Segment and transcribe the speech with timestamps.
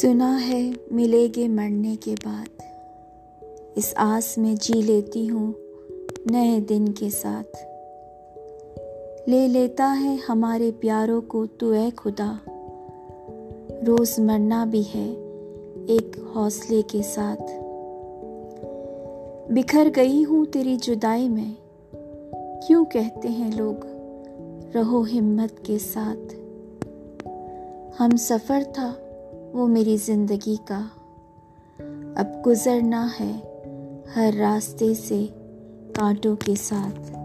[0.00, 2.62] سنا ہے ملے گے مرنے کے بعد۔
[3.74, 5.52] اس آس میں جی لیتی ہوں
[6.30, 7.56] نئے دن کے ساتھ۔
[9.30, 12.34] لے لیتا ہے ہمارے پیاروں کو تو اے خدا۔
[13.86, 15.14] روز مرنا بھی ہے
[15.86, 17.52] ایک حوصلے کے ساتھ۔
[19.52, 21.54] بکھر گئی ہوں تیری جدائی میں۔
[22.66, 23.86] کیوں کہتے ہیں لوگ؟
[24.74, 26.34] رہو ہمت کے ساتھ۔
[28.00, 28.94] ہم سفر تھا
[29.52, 30.80] وہ میری زندگی کا
[32.16, 33.32] اب گزرنا ہے
[34.16, 35.26] ہر راستے سے
[35.94, 37.21] کانٹوں کے ساتھ۔